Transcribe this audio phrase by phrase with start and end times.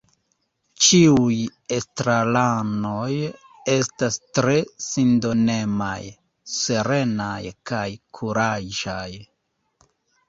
[0.83, 1.35] Ĉiuj
[1.75, 3.11] estraranoj
[3.73, 4.55] estas tre
[4.87, 6.01] sindonemaj,
[6.57, 7.41] serenaj
[7.73, 7.87] kaj
[8.21, 9.09] kuraĝaj.